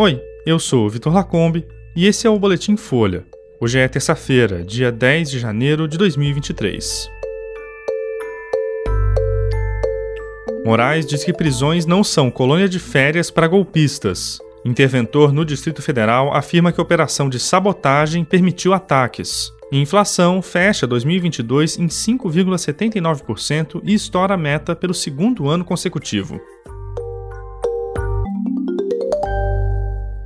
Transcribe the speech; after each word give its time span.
Oi, 0.00 0.22
eu 0.46 0.60
sou 0.60 0.86
o 0.86 0.88
Vitor 0.88 1.12
Lacombe 1.12 1.66
e 1.96 2.06
esse 2.06 2.24
é 2.24 2.30
o 2.30 2.38
Boletim 2.38 2.76
Folha. 2.76 3.26
Hoje 3.60 3.80
é 3.80 3.88
terça-feira, 3.88 4.62
dia 4.62 4.92
10 4.92 5.28
de 5.28 5.40
janeiro 5.40 5.88
de 5.88 5.98
2023. 5.98 7.10
Moraes 10.64 11.04
diz 11.04 11.24
que 11.24 11.32
prisões 11.32 11.84
não 11.84 12.04
são 12.04 12.30
colônia 12.30 12.68
de 12.68 12.78
férias 12.78 13.28
para 13.28 13.48
golpistas. 13.48 14.38
Interventor 14.64 15.32
no 15.32 15.44
Distrito 15.44 15.82
Federal 15.82 16.32
afirma 16.32 16.70
que 16.70 16.80
a 16.80 16.84
operação 16.84 17.28
de 17.28 17.40
sabotagem 17.40 18.24
permitiu 18.24 18.72
ataques. 18.72 19.52
Inflação 19.72 20.40
fecha 20.40 20.86
2022 20.86 21.76
em 21.76 21.88
5,79% 21.88 23.82
e 23.82 23.94
estoura 23.94 24.34
a 24.34 24.38
meta 24.38 24.76
pelo 24.76 24.94
segundo 24.94 25.48
ano 25.48 25.64
consecutivo. 25.64 26.40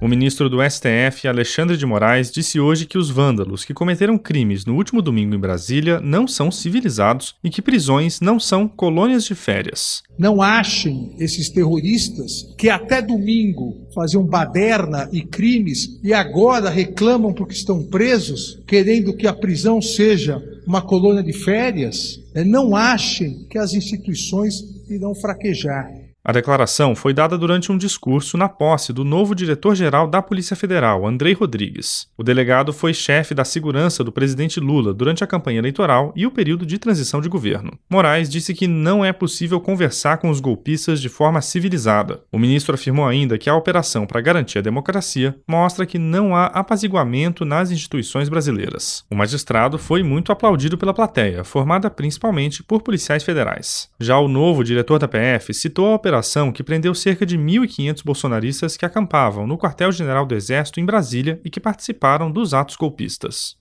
O 0.00 0.06
ministro 0.06 0.48
do 0.48 0.58
STF, 0.62 1.26
Alexandre 1.26 1.76
de 1.76 1.84
Moraes, 1.84 2.30
disse 2.30 2.60
hoje 2.60 2.86
que 2.86 2.96
os 2.96 3.10
vândalos 3.10 3.64
que 3.64 3.74
cometeram 3.74 4.16
crimes 4.16 4.64
no 4.64 4.76
último 4.76 5.02
domingo 5.02 5.34
em 5.34 5.40
Brasília 5.40 5.98
não 5.98 6.28
são 6.28 6.52
civilizados 6.52 7.34
e 7.42 7.50
que 7.50 7.60
prisões 7.60 8.20
não 8.20 8.38
são 8.38 8.68
colônias 8.68 9.24
de 9.24 9.34
férias. 9.34 10.04
Não 10.16 10.40
achem 10.40 11.16
esses 11.18 11.50
terroristas 11.50 12.54
que 12.56 12.70
até 12.70 13.02
domingo 13.02 13.88
faziam 13.92 14.24
baderna 14.24 15.08
e 15.12 15.20
crimes 15.20 15.98
e 16.00 16.14
agora 16.14 16.70
reclamam 16.70 17.32
porque 17.32 17.54
estão 17.54 17.82
presos, 17.82 18.62
querendo 18.68 19.16
que 19.16 19.26
a 19.26 19.32
prisão 19.32 19.82
seja 19.82 20.40
uma 20.64 20.80
colônia 20.80 21.24
de 21.24 21.32
férias. 21.32 22.20
Não 22.46 22.76
achem 22.76 23.48
que 23.50 23.58
as 23.58 23.74
instituições 23.74 24.62
irão 24.88 25.12
fraquejar. 25.12 26.07
A 26.28 26.32
declaração 26.32 26.94
foi 26.94 27.14
dada 27.14 27.38
durante 27.38 27.72
um 27.72 27.78
discurso 27.78 28.36
na 28.36 28.50
posse 28.50 28.92
do 28.92 29.02
novo 29.02 29.34
diretor-geral 29.34 30.06
da 30.06 30.20
Polícia 30.20 30.54
Federal, 30.54 31.06
Andrei 31.06 31.32
Rodrigues. 31.32 32.06
O 32.18 32.22
delegado 32.22 32.70
foi 32.70 32.92
chefe 32.92 33.32
da 33.32 33.46
segurança 33.46 34.04
do 34.04 34.12
presidente 34.12 34.60
Lula 34.60 34.92
durante 34.92 35.24
a 35.24 35.26
campanha 35.26 35.58
eleitoral 35.58 36.12
e 36.14 36.26
o 36.26 36.30
período 36.30 36.66
de 36.66 36.76
transição 36.76 37.22
de 37.22 37.30
governo. 37.30 37.78
Moraes 37.88 38.28
disse 38.28 38.52
que 38.52 38.68
não 38.68 39.02
é 39.02 39.10
possível 39.10 39.58
conversar 39.58 40.18
com 40.18 40.28
os 40.28 40.38
golpistas 40.38 41.00
de 41.00 41.08
forma 41.08 41.40
civilizada. 41.40 42.20
O 42.30 42.38
ministro 42.38 42.74
afirmou 42.74 43.06
ainda 43.06 43.38
que 43.38 43.48
a 43.48 43.56
operação 43.56 44.06
para 44.06 44.20
garantir 44.20 44.58
a 44.58 44.60
democracia 44.60 45.34
mostra 45.48 45.86
que 45.86 45.98
não 45.98 46.36
há 46.36 46.44
apaziguamento 46.48 47.46
nas 47.46 47.70
instituições 47.70 48.28
brasileiras. 48.28 49.02
O 49.10 49.16
magistrado 49.16 49.78
foi 49.78 50.02
muito 50.02 50.30
aplaudido 50.30 50.76
pela 50.76 50.92
plateia, 50.92 51.42
formada 51.42 51.88
principalmente 51.88 52.62
por 52.62 52.82
policiais 52.82 53.24
federais. 53.24 53.88
Já 53.98 54.18
o 54.18 54.28
novo 54.28 54.62
diretor 54.62 54.98
da 54.98 55.08
PF 55.08 55.54
citou 55.54 55.86
a 55.86 55.94
operação 55.94 56.17
operação 56.18 56.50
que 56.52 56.64
prendeu 56.64 56.94
cerca 56.94 57.24
de 57.24 57.38
1.500 57.38 58.04
bolsonaristas 58.04 58.76
que 58.76 58.84
acampavam 58.84 59.46
no 59.46 59.56
quartel-general 59.56 60.26
do 60.26 60.34
Exército 60.34 60.80
em 60.80 60.84
Brasília 60.84 61.40
e 61.44 61.50
que 61.50 61.60
participaram 61.60 62.30
dos 62.30 62.52
atos 62.52 62.76
golpistas. 62.76 63.57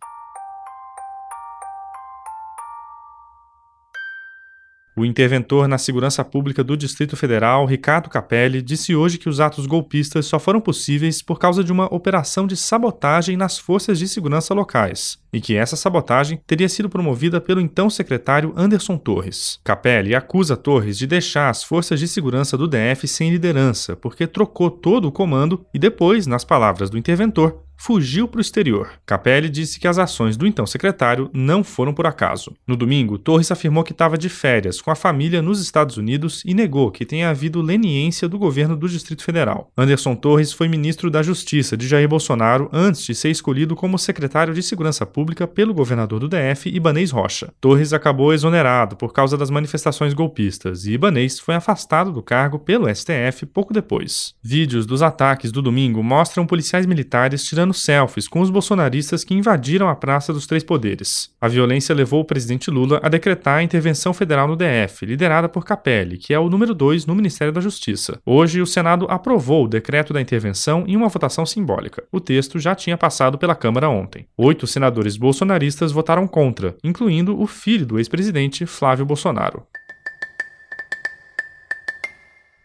O 4.98 5.06
interventor 5.06 5.68
na 5.68 5.78
segurança 5.78 6.26
pública 6.26 6.64
do 6.64 6.76
Distrito 6.76 7.16
Federal, 7.16 7.68
Ricardo 7.68 8.10
Capelli, 8.10 8.64
disse 8.64 8.96
hoje 8.96 9.20
que 9.20 9.30
os 9.30 9.40
atos 9.40 9.68
golpistas 9.68 10.26
só 10.26 10.40
foram 10.40 10.60
possíveis 10.60 11.22
por 11.22 11.38
causa 11.38 11.64
de 11.64 11.72
uma 11.72 11.86
operação 11.94 12.48
de 12.48 12.58
sabotagem 12.58 13.38
nas 13.38 13.60
forças 13.60 14.00
de 14.00 14.08
segurança 14.08 14.56
locais 14.56 15.20
e 15.32 15.40
que 15.40 15.56
essa 15.56 15.76
sabotagem 15.76 16.42
teria 16.48 16.68
sido 16.68 16.90
promovida 16.90 17.40
pelo 17.40 17.62
então 17.62 17.92
secretário 17.92 18.54
Anderson 18.58 18.98
Torres. 18.98 19.60
Capelli 19.64 20.16
acusa 20.16 20.58
Torres 20.58 20.98
de 20.98 21.06
deixar 21.06 21.52
as 21.52 21.64
forças 21.64 22.00
de 22.00 22.08
segurança 22.08 22.58
do 22.58 22.68
DF 22.68 23.08
sem 23.08 23.30
liderança, 23.30 23.96
porque 23.96 24.26
trocou 24.26 24.72
todo 24.72 25.08
o 25.08 25.12
comando 25.12 25.64
e 25.72 25.78
depois, 25.78 26.26
nas 26.26 26.44
palavras 26.44 26.90
do 26.90 26.98
interventor, 26.98 27.67
fugiu 27.78 28.28
para 28.28 28.40
o 28.40 28.42
exterior. 28.42 28.90
Capelli 29.06 29.50
disse 29.50 29.80
que 29.80 29.88
as 29.88 30.00
ações 30.00 30.36
do 30.36 30.48
então 30.48 30.66
secretário 30.66 31.30
não 31.34 31.64
foram 31.64 31.94
por 31.94 32.08
acaso. 32.08 32.54
No 32.68 32.76
domingo, 32.76 33.18
Torres 33.18 33.52
afirmou 33.52 33.84
que 33.84 33.92
estava 33.92 34.18
de 34.18 34.28
férias 34.28 34.82
com 34.82 34.92
a 34.92 34.96
família 34.96 35.42
nos 35.42 35.62
Estados 35.62 35.96
Unidos 35.98 36.42
e 36.46 36.54
negou 36.54 36.92
que 36.92 37.06
tenha 37.06 37.30
havido 37.30 37.62
leniência 37.62 38.28
do 38.28 38.40
governo 38.40 38.76
do 38.76 38.90
Distrito 38.90 39.24
Federal. 39.24 39.72
Anderson 39.78 40.16
Torres 40.16 40.52
foi 40.52 40.68
ministro 40.68 41.12
da 41.12 41.22
Justiça 41.22 41.78
de 41.78 41.88
Jair 41.88 42.10
Bolsonaro 42.10 42.70
antes 42.74 43.04
de 43.04 43.14
ser 43.14 43.30
escolhido 43.30 43.76
como 43.76 44.00
secretário 44.00 44.54
de 44.54 44.64
Segurança 44.64 45.06
Pública 45.06 45.48
pelo 45.48 45.74
governador 45.74 46.20
do 46.20 46.28
DF, 46.28 46.70
Ibanês 46.70 47.12
Rocha. 47.12 47.54
Torres 47.62 47.94
acabou 47.94 48.34
exonerado 48.34 48.96
por 48.96 49.14
causa 49.14 49.38
das 49.38 49.50
manifestações 49.50 50.14
golpistas 50.14 50.86
e 50.86 50.94
Ibanês 50.94 51.40
foi 51.40 51.56
afastado 51.56 52.12
do 52.12 52.24
cargo 52.24 52.58
pelo 52.58 52.94
STF 52.94 53.46
pouco 53.46 53.74
depois. 53.74 54.34
Vídeos 54.44 54.86
dos 54.86 55.02
ataques 55.02 55.52
do 55.52 55.62
domingo 55.62 56.02
mostram 56.02 56.46
policiais 56.46 56.86
militares 56.86 57.44
tirando 57.44 57.67
tirando 57.68 57.74
selfies 57.74 58.28
com 58.28 58.42
os 58.42 58.50
bolsonaristas 58.50 59.24
que 59.24 59.34
invadiram 59.34 59.90
a 59.90 59.96
Praça 59.96 60.34
dos 60.34 60.48
Três 60.48 60.64
Poderes. 60.64 61.32
A 61.40 61.48
violência 61.48 61.96
levou 61.96 62.22
o 62.22 62.26
presidente 62.26 62.70
Lula 62.70 63.00
a 63.04 63.10
decretar 63.10 63.58
a 63.58 63.64
intervenção 63.64 64.14
federal 64.14 64.48
no 64.48 64.56
DF, 64.56 65.06
liderada 65.06 65.50
por 65.50 65.66
Capelli, 65.66 66.18
que 66.18 66.34
é 66.34 66.40
o 66.40 66.50
número 66.50 66.74
2 66.74 67.06
no 67.06 67.16
Ministério 67.16 67.54
da 67.54 67.62
Justiça. 67.62 68.20
Hoje, 68.26 68.62
o 68.62 68.66
Senado 68.66 69.06
aprovou 69.10 69.66
o 69.66 69.68
decreto 69.68 70.14
da 70.14 70.22
intervenção 70.22 70.84
em 70.88 70.96
uma 70.96 71.10
votação 71.10 71.46
simbólica. 71.46 72.04
O 72.12 72.20
texto 72.20 72.60
já 72.60 72.76
tinha 72.76 72.98
passado 72.98 73.38
pela 73.38 73.56
Câmara 73.56 73.90
ontem. 73.90 74.28
Oito 74.38 74.68
senadores 74.68 75.18
bolsonaristas 75.18 75.92
votaram 75.92 76.28
contra, 76.28 76.76
incluindo 76.84 77.40
o 77.40 77.48
filho 77.48 77.86
do 77.86 78.00
ex-presidente, 78.00 78.66
Flávio 78.66 79.06
Bolsonaro. 79.06 79.64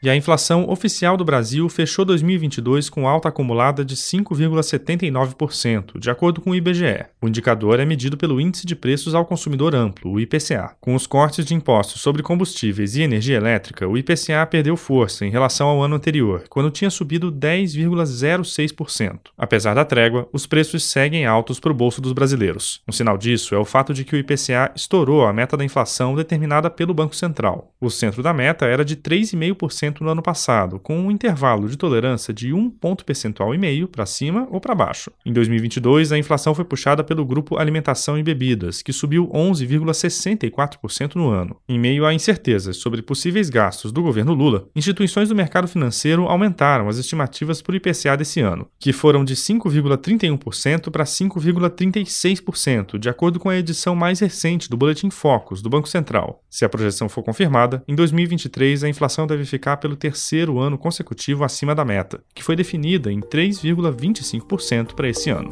E 0.03 0.11
a 0.11 0.17
inflação 0.17 0.69
oficial 0.69 1.17
do 1.17 1.25
Brasil 1.25 1.69
fechou 1.69 2.05
2022 2.05 2.91
com 2.91 3.07
alta 3.07 3.29
acumulada 3.29 3.85
de 3.85 3.95
5,79%, 3.95 5.97
de 5.97 6.11
acordo 6.11 6.41
com 6.41 6.51
o 6.51 6.57
IBGE. 6.57 7.07
O 7.21 7.29
indicador 7.29 7.79
é 7.79 7.85
medido 7.85 8.17
pelo 8.17 8.41
Índice 8.41 8.67
de 8.67 8.75
Preços 8.75 9.15
ao 9.15 9.25
Consumidor 9.25 9.77
Amplo, 9.77 10.11
o 10.11 10.19
IPCA. 10.19 10.75
Com 10.81 10.97
os 10.97 11.07
cortes 11.07 11.45
de 11.45 11.55
impostos 11.55 12.01
sobre 12.01 12.21
combustíveis 12.21 12.97
e 12.97 13.03
energia 13.03 13.37
elétrica, 13.37 13.87
o 13.87 13.97
IPCA 13.97 14.45
perdeu 14.45 14.77
força 14.77 15.25
em 15.25 15.31
relação 15.31 15.69
ao 15.69 15.81
ano 15.81 15.95
anterior, 15.95 16.47
quando 16.49 16.73
tinha 16.73 16.91
subido 16.91 17.31
10,06%. 17.31 19.21
Apesar 19.39 19.75
da 19.75 19.85
trégua, 19.85 20.29
os 20.33 20.47
preços 20.47 20.83
seguem 20.83 21.27
altos 21.27 21.61
para 21.61 21.71
o 21.71 21.77
bolso 21.77 22.01
dos 22.01 22.13
brasileiros. 22.13 22.83
Um 22.89 22.93
sinal 22.93 23.17
disso 23.17 23.55
é 23.55 23.59
o 23.59 23.65
fato 23.65 23.95
de 23.95 24.05
que 24.05 24.17
o 24.17 24.19
IPCA 24.19 24.73
estourou 24.75 25.25
a 25.25 25.33
meta 25.33 25.57
da 25.57 25.65
inflação 25.65 26.17
determinada 26.17 26.69
pelo 26.69 26.93
Banco 26.93 27.15
Central. 27.15 27.73
O 27.81 27.89
centro 27.89 28.21
da 28.21 28.35
meta 28.35 28.67
era 28.67 28.85
de 28.85 28.97
3,5% 28.97 29.92
no 30.01 30.11
ano 30.11 30.23
passado, 30.23 30.79
com 30.79 30.99
um 30.99 31.11
intervalo 31.11 31.69
de 31.69 31.77
tolerância 31.77 32.33
de 32.33 32.53
1 32.53 32.71
ponto 32.71 33.05
percentual 33.05 33.53
e 33.55 33.59
meio 33.59 33.89
para 33.89 34.07
cima 34.07 34.47
ou 34.51 34.61
para 34.61 34.75
baixo. 34.75 35.11
Em 35.27 35.33
2022, 35.33 36.13
a 36.13 36.19
inflação 36.19 36.55
foi 36.55 36.65
puxada 36.65 37.03
pelo 37.03 37.25
grupo 37.25 37.59
Alimentação 37.59 38.17
e 38.17 38.23
Bebidas, 38.23 38.81
que 38.81 38.93
subiu 38.93 39.29
11,64% 39.29 41.17
no 41.17 41.29
ano. 41.29 41.57
Em 41.69 41.79
meio 41.79 42.07
a 42.07 42.15
incertezas 42.15 42.77
sobre 42.77 43.03
possíveis 43.03 43.51
gastos 43.51 43.91
do 43.91 44.03
governo 44.03 44.33
Lula, 44.33 44.69
instituições 44.77 45.29
do 45.29 45.35
mercado 45.35 45.67
financeiro 45.67 46.27
aumentaram 46.27 46.89
as 46.89 46.99
estimativas 46.99 47.61
o 47.73 47.77
IPCA 47.77 48.17
desse 48.17 48.41
ano, 48.41 48.69
que 48.79 48.93
foram 48.93 49.25
de 49.25 49.35
5,31% 49.35 50.91
para 50.91 51.05
5,36%, 51.05 52.99
de 52.99 53.09
acordo 53.09 53.41
com 53.41 53.49
a 53.49 53.57
edição 53.57 53.97
mais 53.97 54.21
recente 54.21 54.69
do 54.69 54.77
Boletim 54.77 55.11
Focus 55.11 55.63
do 55.63 55.71
Banco 55.71 55.89
Central. 55.89 56.45
Se 56.51 56.65
a 56.65 56.69
projeção 56.69 57.09
for 57.09 57.23
confirmada, 57.23 57.83
em 57.89 57.95
2023 57.95 58.85
a 58.85 58.89
inflação 58.89 59.27
deve 59.27 59.45
ficar 59.45 59.77
pelo 59.83 59.97
terceiro 59.97 60.61
ano 60.61 60.79
consecutivo 60.79 61.43
acima 61.43 61.75
da 61.75 61.85
meta, 61.85 62.23
que 62.33 62.45
foi 62.45 62.55
definida 62.55 63.11
em 63.11 63.19
3,25% 63.21 64.95
para 64.95 65.09
esse 65.09 65.29
ano. 65.29 65.51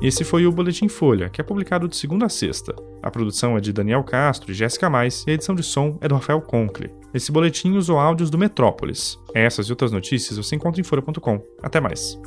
Esse 0.00 0.24
foi 0.24 0.46
o 0.46 0.52
Boletim 0.52 0.88
Folha, 0.88 1.28
que 1.28 1.42
é 1.42 1.44
publicado 1.44 1.86
de 1.86 1.94
segunda 1.94 2.24
a 2.24 2.28
sexta. 2.30 2.74
A 3.02 3.10
produção 3.10 3.56
é 3.56 3.60
de 3.60 3.70
Daniel 3.70 4.02
Castro 4.02 4.50
e 4.50 4.54
Jéssica 4.54 4.88
Mais 4.88 5.24
e 5.26 5.30
a 5.30 5.34
edição 5.34 5.54
de 5.54 5.62
som 5.62 5.98
é 6.00 6.08
do 6.08 6.14
Rafael 6.14 6.40
Conkle. 6.40 6.90
Esse 7.12 7.30
boletim 7.30 7.72
usou 7.72 7.98
áudios 7.98 8.30
do 8.30 8.38
Metrópolis. 8.38 9.18
Essas 9.34 9.66
e 9.66 9.72
outras 9.72 9.92
notícias 9.92 10.38
você 10.38 10.56
encontra 10.56 10.80
em 10.80 10.84
folha.com. 10.84 11.42
Até 11.62 11.80
mais. 11.80 12.18